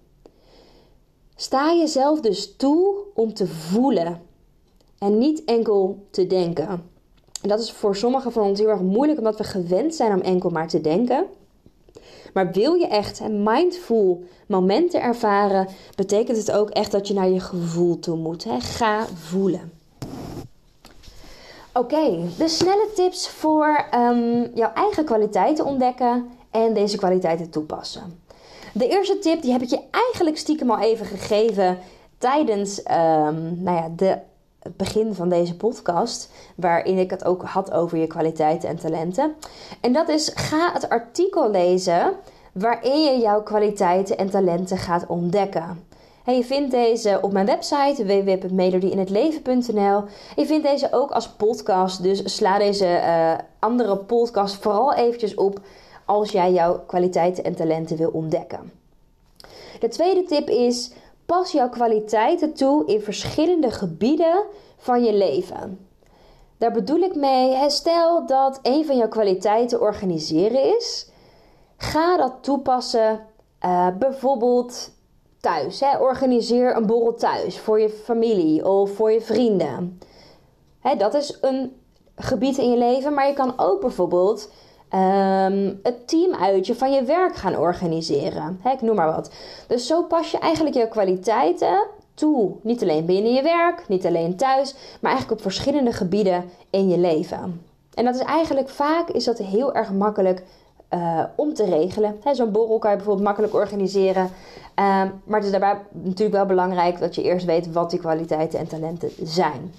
Sta 1.36 1.74
jezelf 1.74 2.20
dus 2.20 2.56
toe 2.56 2.96
om 3.14 3.34
te 3.34 3.48
voelen 3.48 4.22
en 4.98 5.18
niet 5.18 5.44
enkel 5.44 6.06
te 6.10 6.28
denken. 6.28 6.68
En 7.42 7.50
dat 7.50 7.60
is 7.60 7.72
voor 7.72 7.96
sommigen 7.96 8.32
van 8.32 8.44
ons 8.44 8.60
heel 8.60 8.70
erg 8.70 8.82
moeilijk 8.82 9.20
omdat 9.20 9.38
we 9.38 9.44
gewend 9.44 9.96
zijn 9.96 10.14
om 10.14 10.22
enkel 10.22 10.50
maar 10.50 10.68
te 10.68 10.82
denken. 10.82 11.26
Maar 12.34 12.52
wil 12.52 12.74
je 12.74 12.88
echt 12.88 13.22
mindful 13.30 14.24
momenten 14.48 15.02
ervaren, 15.02 15.68
betekent 15.96 16.38
het 16.38 16.52
ook 16.52 16.70
echt 16.70 16.92
dat 16.92 17.08
je 17.08 17.14
naar 17.14 17.30
je 17.30 17.40
gevoel 17.40 18.00
toe 18.00 18.18
moet. 18.18 18.44
Hè? 18.44 18.60
Ga 18.60 19.06
voelen. 19.14 19.72
Oké, 21.74 22.20
de 22.38 22.48
snelle 22.48 22.88
tips 22.96 23.30
voor 23.30 23.86
um, 23.96 24.52
jouw 24.54 24.74
eigen 24.74 25.06
kwaliteiten 25.06 25.66
ontdekken 25.66 26.30
en 26.52 26.74
deze 26.74 26.98
kwaliteiten 26.98 27.50
toepassen. 27.50 28.22
De 28.74 28.88
eerste 28.88 29.20
tip 29.20 29.42
die 29.42 29.52
heb 29.52 29.62
ik 29.62 29.70
je 29.70 29.80
eigenlijk 29.92 30.38
stiekem 30.38 30.72
al 30.72 30.80
even 30.80 31.06
gegeven 31.06 31.78
tijdens 32.18 32.80
um, 32.80 33.64
nou 33.64 33.78
ja, 33.78 33.92
de 33.96 34.18
het 34.60 34.78
begin 34.78 35.14
van 35.14 35.30
deze 35.30 35.56
podcast, 35.56 36.30
waarin 36.56 36.98
ik 36.98 37.10
het 37.10 37.26
ook 37.26 37.44
had 37.44 37.72
over 37.72 37.98
je 37.98 38.08
kwaliteiten 38.08 38.70
en 38.70 38.78
talenten. 38.78 39.36
En 39.82 39.94
dat 39.94 40.10
is: 40.10 40.32
ga 40.36 40.74
het 40.74 40.90
artikel 40.90 41.52
lezen 41.52 42.14
waarin 42.52 43.04
je 43.04 43.20
jouw 43.20 43.44
kwaliteiten 43.44 44.18
en 44.18 44.30
talenten 44.30 44.78
gaat 44.78 45.08
ontdekken. 45.08 45.88
En 46.26 46.36
je 46.36 46.44
vindt 46.44 46.72
deze 46.72 47.20
op 47.22 47.32
mijn 47.32 47.46
website 47.46 48.06
www.melodieinhetleven.nl. 48.06 50.04
Je 50.36 50.46
vindt 50.46 50.68
deze 50.68 50.88
ook 50.92 51.12
als 51.12 51.30
podcast, 51.30 52.04
dus 52.04 52.36
sla 52.36 52.58
deze 52.58 52.86
uh, 52.86 53.34
andere 53.60 53.98
podcast 53.98 54.56
vooral 54.56 54.94
eventjes 54.94 55.36
op 55.36 55.60
als 56.06 56.32
jij 56.32 56.52
jouw 56.52 56.84
kwaliteiten 56.86 57.44
en 57.44 57.56
talenten 57.56 57.98
wil 57.98 58.10
ontdekken. 58.10 58.72
De 59.80 59.88
tweede 59.88 60.24
tip 60.24 60.50
is: 60.50 60.92
pas 61.30 61.52
jouw 61.52 61.70
kwaliteiten 61.70 62.54
toe 62.54 62.86
in 62.86 63.02
verschillende 63.02 63.72
gebieden 63.72 64.44
van 64.78 65.04
je 65.04 65.14
leven. 65.14 65.88
Daar 66.58 66.72
bedoel 66.72 67.00
ik 67.00 67.16
mee, 67.16 67.70
stel 67.70 68.26
dat 68.26 68.60
een 68.62 68.86
van 68.86 68.98
jouw 68.98 69.08
kwaliteiten 69.08 69.82
organiseren 69.82 70.78
is, 70.78 71.10
ga 71.78 72.18
dat 72.18 72.34
toepassen 72.42 73.28
uh, 73.66 73.88
bijvoorbeeld 74.00 74.92
thuis. 75.40 75.80
Hè? 75.80 75.98
Organiseer 75.98 76.76
een 76.76 76.86
borrel 76.86 77.16
thuis 77.16 77.60
voor 77.60 77.80
je 77.80 77.90
familie 77.90 78.68
of 78.68 78.92
voor 78.92 79.12
je 79.12 79.22
vrienden. 79.22 80.00
Hè, 80.80 80.96
dat 80.96 81.14
is 81.14 81.38
een 81.42 81.82
gebied 82.16 82.58
in 82.58 82.72
je 82.72 82.78
leven, 82.78 83.14
maar 83.14 83.28
je 83.28 83.34
kan 83.34 83.54
ook 83.58 83.82
bijvoorbeeld 83.82 84.50
um, 84.94 85.80
het 85.84 86.08
teamuitje 86.08 86.76
van 86.76 86.92
je 86.92 87.04
werk 87.04 87.36
gaan 87.36 87.58
organiseren. 87.58 88.60
Ik 88.74 88.82
noem 88.82 88.96
maar 88.96 89.14
wat. 89.16 89.32
Dus 89.68 89.88
zo 89.88 90.04
pas 90.04 90.32
je 90.32 90.40
eigenlijk 90.40 90.76
je 90.76 90.88
kwaliteiten 90.88 91.88
toe. 92.14 92.52
Niet 92.62 92.82
alleen 92.82 93.06
binnen 93.06 93.34
je 93.34 93.42
werk, 93.42 93.88
niet 93.88 94.06
alleen 94.06 94.36
thuis, 94.36 94.74
maar 94.74 95.12
eigenlijk 95.12 95.32
op 95.32 95.52
verschillende 95.52 95.92
gebieden 95.92 96.50
in 96.70 96.90
je 96.90 96.98
leven. 96.98 97.62
En 97.94 98.06
dat 98.06 98.16
is 98.16 98.22
eigenlijk 98.22 98.70
vaak 98.70 99.10
is 99.10 99.24
dat 99.24 99.38
heel 99.38 99.74
erg 99.74 99.92
makkelijk 99.92 100.44
uh, 100.94 101.24
om 101.36 101.54
te 101.54 101.66
regelen. 101.66 102.16
Zo'n 102.32 102.52
borrel 102.52 102.80
kan 102.80 102.90
je 102.90 102.96
bijvoorbeeld 102.96 103.26
makkelijk 103.26 103.54
organiseren. 103.54 104.24
Uh, 104.24 104.30
maar 105.24 105.40
het 105.40 105.44
is 105.44 105.52
daarbij 105.52 105.78
natuurlijk 105.92 106.38
wel 106.38 106.46
belangrijk 106.46 107.00
dat 107.00 107.16
je 107.16 107.24
eerst 107.24 107.46
weet 107.46 107.72
wat 107.72 107.90
die 107.90 108.00
kwaliteiten 108.00 108.60
en 108.60 108.68
talenten 108.68 109.10
zijn. 109.24 109.74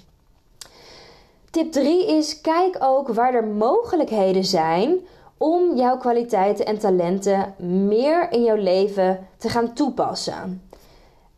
Tip 1.51 1.71
3 1.71 2.07
is: 2.07 2.41
kijk 2.41 2.77
ook 2.79 3.07
waar 3.07 3.33
er 3.33 3.47
mogelijkheden 3.47 4.45
zijn 4.45 4.99
om 5.37 5.75
jouw 5.75 5.97
kwaliteiten 5.97 6.65
en 6.65 6.77
talenten 6.77 7.55
meer 7.87 8.31
in 8.31 8.43
jouw 8.43 8.55
leven 8.55 9.27
te 9.37 9.49
gaan 9.49 9.73
toepassen. 9.73 10.69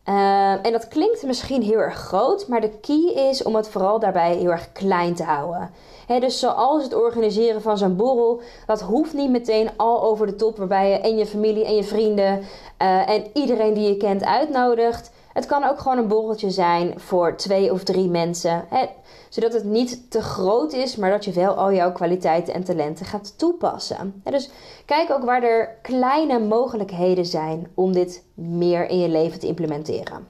Uh, 0.08 0.66
en 0.66 0.72
dat 0.72 0.88
klinkt 0.88 1.26
misschien 1.26 1.62
heel 1.62 1.78
erg 1.78 1.94
groot, 1.94 2.48
maar 2.48 2.60
de 2.60 2.78
key 2.80 3.28
is 3.28 3.42
om 3.42 3.54
het 3.54 3.68
vooral 3.68 3.98
daarbij 3.98 4.36
heel 4.36 4.50
erg 4.50 4.72
klein 4.72 5.14
te 5.14 5.22
houden. 5.22 5.70
dus 6.06 6.38
zoals 6.38 6.82
het 6.82 6.94
organiseren 6.94 7.62
van 7.62 7.78
zo'n 7.78 7.96
borrel, 7.96 8.40
dat 8.66 8.80
hoeft 8.80 9.14
niet 9.14 9.30
meteen 9.30 9.70
al 9.76 10.02
over 10.02 10.26
de 10.26 10.36
top, 10.36 10.56
waarbij 10.56 10.90
je 10.90 10.98
en 10.98 11.16
je 11.16 11.26
familie 11.26 11.64
en 11.64 11.74
je 11.74 11.84
vrienden 11.84 12.38
uh, 12.82 13.08
en 13.08 13.24
iedereen 13.32 13.74
die 13.74 13.88
je 13.88 13.96
kent 13.96 14.24
uitnodigt. 14.24 15.10
Het 15.34 15.46
kan 15.46 15.64
ook 15.64 15.78
gewoon 15.78 15.98
een 15.98 16.08
borreltje 16.08 16.50
zijn 16.50 17.00
voor 17.00 17.36
twee 17.36 17.72
of 17.72 17.84
drie 17.84 18.08
mensen. 18.08 18.64
Hè, 18.68 18.86
zodat 19.28 19.52
het 19.52 19.64
niet 19.64 20.10
te 20.10 20.22
groot 20.22 20.72
is, 20.72 20.96
maar 20.96 21.10
dat 21.10 21.24
je 21.24 21.32
wel 21.32 21.54
al 21.54 21.72
jouw 21.72 21.92
kwaliteiten 21.92 22.54
en 22.54 22.64
talenten 22.64 23.06
gaat 23.06 23.38
toepassen. 23.38 24.22
dus 24.24 24.50
kijk 24.84 25.10
ook 25.10 25.24
waar 25.24 25.42
er 25.42 25.76
kleine 25.82 26.38
mogelijkheden 26.38 27.26
zijn 27.26 27.70
om 27.74 27.92
dit 27.92 28.24
meer 28.34 28.88
in 28.88 28.98
je 28.98 29.08
leven 29.08 29.40
te 29.40 29.46
implementeren. 29.46 30.26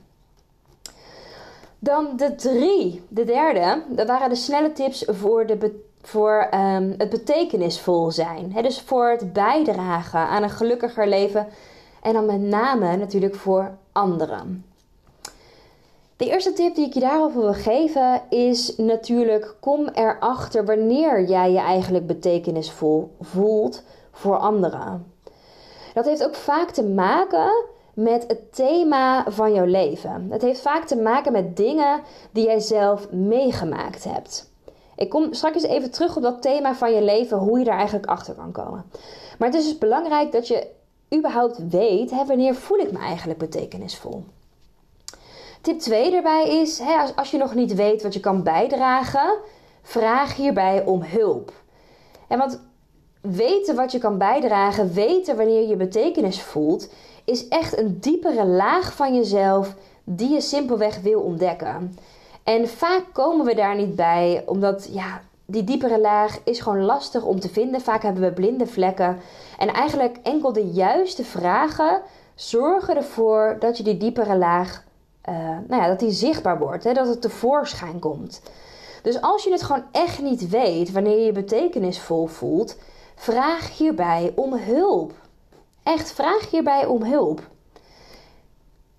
Dan 1.78 2.16
de 2.16 2.34
drie, 2.34 3.02
de 3.08 3.24
derde, 3.24 3.82
dat 3.88 4.06
waren 4.06 4.28
de 4.28 4.34
snelle 4.34 4.72
tips 4.72 5.04
voor, 5.06 5.46
de, 5.46 5.80
voor 6.02 6.48
um, 6.54 6.94
het 6.98 7.10
betekenisvol 7.10 8.10
zijn. 8.10 8.52
dus 8.62 8.80
voor 8.80 9.08
het 9.08 9.32
bijdragen 9.32 10.20
aan 10.20 10.42
een 10.42 10.50
gelukkiger 10.50 11.08
leven 11.08 11.46
en 12.02 12.12
dan 12.12 12.26
met 12.26 12.40
name 12.40 12.96
natuurlijk 12.96 13.34
voor 13.34 13.76
anderen. 13.92 14.64
De 16.16 16.30
eerste 16.30 16.52
tip 16.52 16.74
die 16.74 16.86
ik 16.86 16.94
je 16.94 17.00
daarover 17.00 17.40
wil 17.40 17.52
geven 17.52 18.22
is 18.30 18.76
natuurlijk: 18.76 19.54
kom 19.60 19.88
erachter 19.88 20.64
wanneer 20.64 21.24
jij 21.28 21.50
je 21.50 21.58
eigenlijk 21.58 22.06
betekenisvol 22.06 23.10
voelt 23.20 23.82
voor 24.12 24.36
anderen. 24.36 25.12
Dat 25.94 26.04
heeft 26.04 26.24
ook 26.24 26.34
vaak 26.34 26.70
te 26.70 26.84
maken 26.84 27.64
met 27.94 28.24
het 28.26 28.54
thema 28.54 29.30
van 29.30 29.52
jouw 29.52 29.64
leven. 29.64 30.26
Het 30.30 30.42
heeft 30.42 30.60
vaak 30.60 30.84
te 30.84 30.96
maken 30.96 31.32
met 31.32 31.56
dingen 31.56 32.00
die 32.32 32.44
jij 32.44 32.60
zelf 32.60 33.10
meegemaakt 33.10 34.04
hebt. 34.04 34.52
Ik 34.96 35.10
kom 35.10 35.32
straks 35.32 35.62
even 35.62 35.90
terug 35.90 36.16
op 36.16 36.22
dat 36.22 36.42
thema 36.42 36.74
van 36.74 36.94
je 36.94 37.02
leven, 37.02 37.38
hoe 37.38 37.58
je 37.58 37.64
daar 37.64 37.76
eigenlijk 37.76 38.06
achter 38.06 38.34
kan 38.34 38.52
komen. 38.52 38.84
Maar 39.38 39.48
het 39.48 39.58
is 39.58 39.64
dus 39.64 39.78
belangrijk 39.78 40.32
dat 40.32 40.48
je 40.48 40.66
überhaupt 41.14 41.68
weet, 41.68 42.10
hè, 42.10 42.24
wanneer 42.24 42.54
voel 42.54 42.78
ik 42.78 42.92
me 42.92 42.98
eigenlijk 42.98 43.38
betekenisvol. 43.38 44.24
Tip 45.64 45.78
2 45.78 46.10
daarbij 46.10 46.60
is, 46.60 46.78
hè, 46.78 46.96
als, 46.96 47.16
als 47.16 47.30
je 47.30 47.38
nog 47.38 47.54
niet 47.54 47.74
weet 47.74 48.02
wat 48.02 48.14
je 48.14 48.20
kan 48.20 48.42
bijdragen, 48.42 49.38
vraag 49.82 50.36
hierbij 50.36 50.84
om 50.84 51.02
hulp. 51.02 51.52
En 52.28 52.38
want 52.38 52.60
weten 53.20 53.76
wat 53.76 53.92
je 53.92 53.98
kan 53.98 54.18
bijdragen, 54.18 54.92
weten 54.92 55.36
wanneer 55.36 55.68
je 55.68 55.76
betekenis 55.76 56.42
voelt, 56.42 56.92
is 57.24 57.48
echt 57.48 57.78
een 57.78 58.00
diepere 58.00 58.46
laag 58.46 58.94
van 58.94 59.14
jezelf 59.14 59.74
die 60.04 60.32
je 60.32 60.40
simpelweg 60.40 61.00
wil 61.00 61.20
ontdekken. 61.20 61.98
En 62.42 62.68
vaak 62.68 63.04
komen 63.12 63.46
we 63.46 63.54
daar 63.54 63.76
niet 63.76 63.96
bij, 63.96 64.42
omdat 64.46 64.88
ja, 64.90 65.20
die 65.46 65.64
diepere 65.64 66.00
laag 66.00 66.38
is 66.44 66.60
gewoon 66.60 66.84
lastig 66.84 67.24
om 67.24 67.40
te 67.40 67.48
vinden. 67.48 67.80
Vaak 67.80 68.02
hebben 68.02 68.22
we 68.22 68.32
blinde 68.32 68.66
vlekken. 68.66 69.18
En 69.58 69.68
eigenlijk 69.68 70.18
enkel 70.22 70.52
de 70.52 70.66
juiste 70.66 71.24
vragen 71.24 72.02
zorgen 72.34 72.96
ervoor 72.96 73.56
dat 73.58 73.76
je 73.76 73.82
die 73.82 73.96
diepere 73.96 74.36
laag, 74.36 74.84
uh, 75.28 75.34
nou 75.68 75.82
ja, 75.82 75.88
dat 75.88 75.98
die 75.98 76.10
zichtbaar 76.10 76.58
wordt, 76.58 76.84
hè, 76.84 76.92
dat 76.92 77.06
het 77.06 77.20
tevoorschijn 77.20 77.98
komt. 77.98 78.42
Dus 79.02 79.20
als 79.20 79.44
je 79.44 79.50
het 79.50 79.62
gewoon 79.62 79.84
echt 79.92 80.22
niet 80.22 80.48
weet 80.48 80.92
wanneer 80.92 81.18
je 81.18 81.24
je 81.24 81.32
betekenisvol 81.32 82.26
voelt, 82.26 82.76
vraag 83.14 83.76
hierbij 83.76 84.32
om 84.34 84.54
hulp. 84.54 85.12
Echt, 85.82 86.12
vraag 86.12 86.50
hierbij 86.50 86.86
om 86.86 87.04
hulp. 87.04 87.40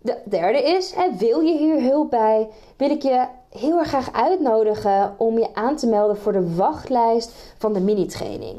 De 0.02 0.18
derde 0.26 0.64
is, 0.64 0.94
wil 1.18 1.40
je 1.40 1.58
hier 1.58 1.82
hulp 1.82 2.10
bij? 2.10 2.50
Wil 2.78 2.90
ik 2.90 3.02
je 3.02 3.26
heel 3.50 3.80
erg 3.80 3.88
graag 3.88 4.14
uitnodigen 4.14 5.16
om 5.18 5.40
je 5.40 5.54
aan 5.54 5.76
te 5.76 5.88
melden 5.88 6.18
voor 6.18 6.32
de 6.32 6.56
wachtlijst 6.56 7.32
van 7.58 7.74
de 7.74 7.80
mini-training. 7.80 8.58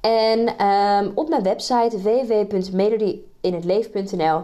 En 0.00 0.56
ehm, 0.56 1.10
op 1.14 1.28
mijn 1.28 1.42
website 1.42 2.02
www.melodyinhetleven.nl 2.02 4.42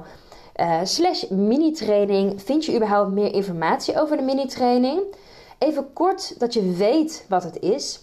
uh, 0.60 0.80
slash 0.82 1.28
mini-training 1.28 2.42
vind 2.42 2.64
je 2.64 2.74
überhaupt 2.74 3.10
meer 3.10 3.34
informatie 3.34 4.00
over 4.00 4.16
de 4.16 4.22
mini-training. 4.22 5.00
Even 5.58 5.92
kort 5.92 6.40
dat 6.40 6.54
je 6.54 6.72
weet 6.72 7.24
wat 7.28 7.42
het 7.42 7.60
is. 7.60 8.00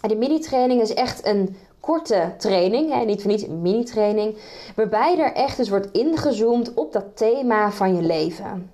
De 0.00 0.16
mini-training 0.16 0.80
is 0.80 0.94
echt 0.94 1.26
een 1.26 1.56
korte 1.80 2.34
training, 2.38 2.92
hè, 2.92 3.04
niet 3.04 3.22
voor 3.22 3.30
niet 3.30 3.46
een 3.46 3.62
mini-training, 3.62 4.36
waarbij 4.76 5.18
er 5.18 5.32
echt 5.32 5.56
dus 5.56 5.68
wordt 5.68 5.90
ingezoomd 5.92 6.74
op 6.74 6.92
dat 6.92 7.16
thema 7.16 7.70
van 7.70 7.96
je 7.96 8.02
leven. 8.02 8.70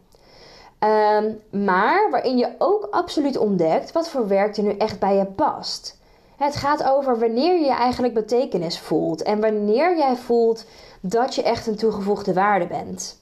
Ehm, 0.78 1.32
maar 1.50 2.10
waarin 2.10 2.36
je 2.36 2.54
ook 2.58 2.88
absoluut 2.90 3.36
ontdekt 3.36 3.92
wat 3.92 4.08
voor 4.08 4.28
werk 4.28 4.56
er 4.56 4.62
nu 4.62 4.76
echt 4.76 4.98
bij 4.98 5.16
je 5.16 5.26
past. 5.26 5.98
Het 6.36 6.56
gaat 6.56 6.84
over 6.84 7.18
wanneer 7.18 7.60
je 7.60 7.70
eigenlijk 7.72 8.14
betekenis 8.14 8.78
voelt 8.78 9.22
en 9.22 9.40
wanneer 9.40 9.96
jij 9.96 10.16
voelt 10.16 10.64
dat 11.00 11.34
je 11.34 11.42
echt 11.42 11.66
een 11.66 11.76
toegevoegde 11.76 12.32
waarde 12.32 12.66
bent. 12.66 13.20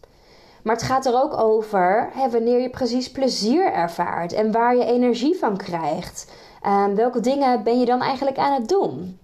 Maar 0.66 0.74
het 0.74 0.84
gaat 0.84 1.06
er 1.06 1.22
ook 1.22 1.40
over 1.40 2.10
hè, 2.12 2.30
wanneer 2.30 2.60
je 2.60 2.70
precies 2.70 3.10
plezier 3.10 3.72
ervaart 3.72 4.32
en 4.32 4.52
waar 4.52 4.76
je 4.76 4.84
energie 4.84 5.38
van 5.38 5.56
krijgt. 5.56 6.32
Um, 6.66 6.94
welke 6.94 7.20
dingen 7.20 7.62
ben 7.62 7.78
je 7.78 7.84
dan 7.84 8.00
eigenlijk 8.00 8.38
aan 8.38 8.52
het 8.52 8.68
doen? 8.68 9.18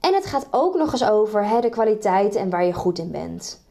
En 0.00 0.14
het 0.14 0.26
gaat 0.26 0.46
ook 0.50 0.74
nog 0.74 0.92
eens 0.92 1.08
over 1.08 1.48
hè, 1.48 1.60
de 1.60 1.68
kwaliteit 1.68 2.34
en 2.34 2.50
waar 2.50 2.64
je 2.64 2.72
goed 2.72 2.98
in 2.98 3.10
bent. 3.10 3.64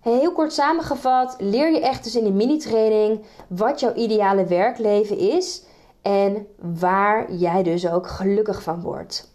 Heel 0.00 0.32
kort 0.32 0.52
samengevat, 0.52 1.36
leer 1.38 1.72
je 1.72 1.80
echt 1.80 2.04
dus 2.04 2.16
in 2.16 2.24
de 2.24 2.32
mini-training 2.32 3.20
wat 3.48 3.80
jouw 3.80 3.94
ideale 3.94 4.44
werkleven 4.44 5.18
is 5.18 5.62
en 6.02 6.46
waar 6.78 7.32
jij 7.32 7.62
dus 7.62 7.88
ook 7.88 8.06
gelukkig 8.06 8.62
van 8.62 8.80
wordt. 8.80 9.27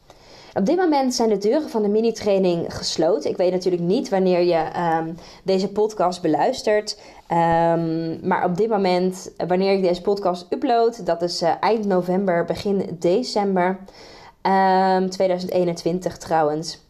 Op 0.54 0.66
dit 0.66 0.78
moment 0.78 1.13
zijn 1.13 1.30
de 1.30 1.38
deuren 1.38 1.70
van 1.70 1.82
de 1.82 1.88
mini-training 1.88 2.76
gesloten. 2.76 3.30
Ik 3.30 3.38
weet 3.38 3.52
natuurlijk 3.52 3.84
niet 3.84 4.10
wanneer 4.10 4.42
je 4.42 4.70
ehm, 4.74 5.13
deze 5.44 5.72
podcast 5.72 6.22
beluistert. 6.22 7.00
Um, 7.32 8.20
maar 8.28 8.46
op 8.46 8.58
dit 8.58 8.70
moment, 8.70 9.32
wanneer 9.48 9.74
ik 9.74 9.82
deze 9.82 10.02
podcast 10.02 10.46
upload, 10.50 11.06
dat 11.06 11.22
is 11.22 11.42
uh, 11.42 11.52
eind 11.60 11.86
november, 11.86 12.46
begin 12.46 12.98
december 13.00 13.68
um, 13.68 13.78
ehm, 14.42 15.10
2021 15.10 16.18
trouwens 16.18 16.82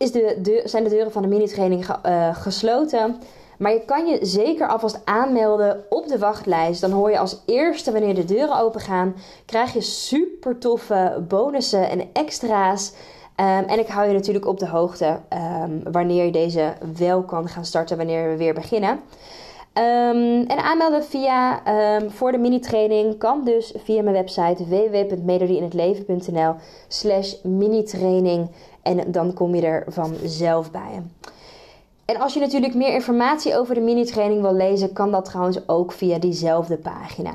is 0.00 0.12
de, 0.12 0.62
zijn 0.64 0.84
de 0.84 0.90
deuren 0.90 1.12
van 1.12 1.22
de 1.22 1.28
mini-training 1.28 1.86
uh, 2.06 2.34
gesloten. 2.34 3.16
Maar 3.60 3.72
je 3.72 3.84
kan 3.84 4.06
je 4.06 4.18
zeker 4.22 4.68
alvast 4.68 5.00
aanmelden 5.04 5.84
op 5.88 6.08
de 6.08 6.18
wachtlijst. 6.18 6.80
Dan 6.80 6.90
hoor 6.90 7.10
je 7.10 7.18
als 7.18 7.42
eerste 7.46 7.92
wanneer 7.92 8.14
de 8.14 8.24
deuren 8.24 8.58
open 8.58 8.80
gaan. 8.80 9.14
Krijg 9.46 9.72
je 9.72 9.80
super 9.80 10.58
toffe 10.58 11.24
bonussen 11.28 11.90
en 11.90 12.08
extra's. 12.12 12.92
Um, 13.36 13.46
en 13.46 13.78
ik 13.78 13.86
hou 13.86 14.06
je 14.06 14.12
natuurlijk 14.12 14.46
op 14.46 14.58
de 14.58 14.68
hoogte 14.68 15.20
um, 15.62 15.92
wanneer 15.92 16.24
je 16.24 16.32
deze 16.32 16.72
wel 16.96 17.22
kan 17.22 17.48
gaan 17.48 17.64
starten 17.64 17.96
wanneer 17.96 18.30
we 18.30 18.36
weer 18.36 18.54
beginnen. 18.54 18.90
Um, 18.90 20.46
en 20.46 20.62
aanmelden 20.62 21.04
via 21.04 21.62
voor 22.08 22.32
de 22.32 22.38
mini-training 22.38 23.18
kan 23.18 23.44
dus 23.44 23.74
via 23.84 24.02
mijn 24.02 24.14
website 24.14 24.64
www.melodieinhetleven.nl 24.68 26.54
slash 26.88 27.34
mini-training. 27.42 28.50
En 28.82 29.12
dan 29.12 29.34
kom 29.34 29.54
je 29.54 29.62
er 29.62 29.84
vanzelf 29.88 30.70
bij. 30.70 31.02
En 32.10 32.20
als 32.20 32.34
je 32.34 32.40
natuurlijk 32.40 32.74
meer 32.74 32.92
informatie 32.94 33.56
over 33.56 33.74
de 33.74 33.80
mini-training 33.80 34.40
wil 34.40 34.54
lezen, 34.54 34.92
kan 34.92 35.10
dat 35.10 35.24
trouwens 35.24 35.68
ook 35.68 35.92
via 35.92 36.18
diezelfde 36.18 36.76
pagina. 36.76 37.32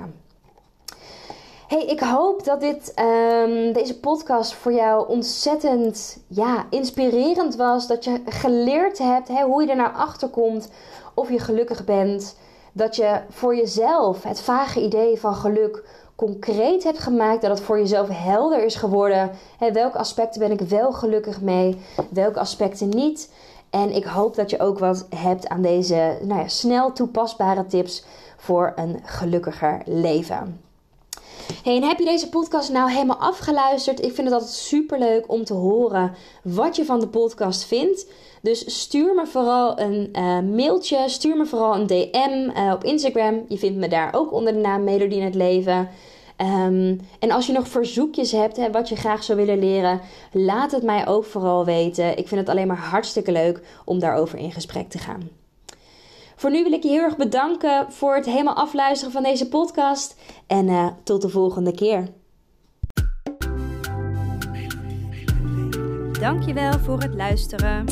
Hey, 1.67 1.85
ik 1.85 1.99
hoop 1.99 2.43
dat 2.43 2.61
dit, 2.61 2.93
um, 2.99 3.73
deze 3.73 3.99
podcast 3.99 4.53
voor 4.53 4.73
jou 4.73 5.07
ontzettend 5.07 6.17
ja, 6.27 6.65
inspirerend 6.69 7.55
was. 7.55 7.87
Dat 7.87 8.03
je 8.03 8.21
geleerd 8.25 8.97
hebt 8.97 9.27
hè, 9.27 9.43
hoe 9.43 9.61
je 9.61 9.69
er 9.69 9.75
naar 9.75 9.91
nou 9.91 10.03
achter 10.07 10.27
komt 10.27 10.69
of 11.13 11.29
je 11.29 11.39
gelukkig 11.39 11.85
bent. 11.85 12.37
Dat 12.71 12.95
je 12.95 13.19
voor 13.29 13.55
jezelf 13.55 14.23
het 14.23 14.41
vage 14.41 14.81
idee 14.81 15.19
van 15.19 15.35
geluk 15.35 15.83
concreet 16.15 16.83
hebt 16.83 16.99
gemaakt, 16.99 17.41
dat 17.41 17.51
het 17.51 17.61
voor 17.61 17.77
jezelf 17.77 18.07
helder 18.11 18.63
is 18.63 18.75
geworden. 18.75 19.31
Hè, 19.57 19.71
welke 19.71 19.97
aspecten 19.97 20.39
ben 20.39 20.51
ik 20.51 20.61
wel 20.61 20.91
gelukkig 20.91 21.41
mee, 21.41 21.77
welke 22.09 22.39
aspecten 22.39 22.89
niet. 22.89 23.29
En 23.75 23.95
ik 23.95 24.03
hoop 24.03 24.35
dat 24.35 24.49
je 24.49 24.59
ook 24.59 24.79
wat 24.79 25.05
hebt 25.15 25.47
aan 25.47 25.61
deze 25.61 26.17
nou 26.21 26.39
ja, 26.39 26.47
snel 26.47 26.93
toepasbare 26.93 27.65
tips 27.65 28.03
voor 28.37 28.73
een 28.75 28.99
gelukkiger 29.03 29.81
leven. 29.85 30.61
Hey, 31.63 31.75
en 31.75 31.83
heb 31.83 31.99
je 31.99 32.05
deze 32.05 32.29
podcast 32.29 32.71
nou 32.71 32.91
helemaal 32.91 33.17
afgeluisterd? 33.17 33.99
Ik 33.99 34.13
vind 34.13 34.27
het 34.27 34.31
altijd 34.31 34.51
super 34.51 34.99
leuk 34.99 35.31
om 35.31 35.43
te 35.43 35.53
horen 35.53 36.13
wat 36.43 36.75
je 36.75 36.85
van 36.85 36.99
de 36.99 37.07
podcast 37.07 37.63
vindt. 37.63 38.07
Dus 38.41 38.81
stuur 38.81 39.15
me 39.15 39.27
vooral 39.27 39.79
een 39.79 40.09
uh, 40.13 40.39
mailtje, 40.39 41.09
stuur 41.09 41.37
me 41.37 41.45
vooral 41.45 41.75
een 41.75 41.87
DM 41.87 42.51
uh, 42.57 42.71
op 42.73 42.83
Instagram. 42.83 43.45
Je 43.47 43.57
vindt 43.57 43.77
me 43.77 43.87
daar 43.87 44.13
ook 44.13 44.33
onder 44.33 44.53
de 44.53 44.59
naam 44.59 44.83
Melodie 44.83 45.19
in 45.19 45.25
het 45.25 45.35
Leven. 45.35 45.89
Um, 46.37 46.99
en 47.19 47.31
als 47.31 47.47
je 47.47 47.53
nog 47.53 47.67
verzoekjes 47.67 48.31
hebt, 48.31 48.57
hè, 48.57 48.71
wat 48.71 48.89
je 48.89 48.95
graag 48.95 49.23
zou 49.23 49.37
willen 49.37 49.59
leren, 49.59 50.01
laat 50.31 50.71
het 50.71 50.83
mij 50.83 51.07
ook 51.07 51.25
vooral 51.25 51.65
weten. 51.65 52.17
Ik 52.17 52.27
vind 52.27 52.39
het 52.39 52.49
alleen 52.49 52.67
maar 52.67 52.77
hartstikke 52.77 53.31
leuk 53.31 53.61
om 53.85 53.99
daarover 53.99 54.37
in 54.37 54.51
gesprek 54.51 54.89
te 54.89 54.97
gaan. 54.97 55.29
Voor 56.35 56.51
nu 56.51 56.63
wil 56.63 56.71
ik 56.71 56.83
je 56.83 56.89
heel 56.89 57.01
erg 57.01 57.17
bedanken 57.17 57.85
voor 57.89 58.15
het 58.15 58.25
helemaal 58.25 58.55
afluisteren 58.55 59.13
van 59.13 59.23
deze 59.23 59.47
podcast. 59.47 60.15
En 60.47 60.67
uh, 60.67 60.87
tot 61.03 61.21
de 61.21 61.29
volgende 61.29 61.71
keer. 61.71 62.07
Dankjewel 66.19 66.79
voor 66.79 66.99
het 66.99 67.13
luisteren 67.13 67.85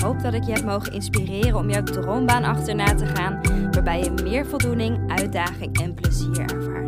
hoop 0.00 0.22
dat 0.22 0.34
ik 0.34 0.44
je 0.44 0.52
heb 0.52 0.64
mogen 0.64 0.92
inspireren 0.92 1.56
om 1.56 1.70
jouw 1.70 1.82
droombaan 1.82 2.44
achterna 2.44 2.94
te 2.94 3.06
gaan, 3.06 3.40
waarbij 3.70 4.02
je 4.02 4.10
meer 4.22 4.46
voldoening, 4.46 5.10
uitdaging 5.10 5.80
en 5.80 5.94
plezier 5.94 6.40
ervaart. 6.40 6.87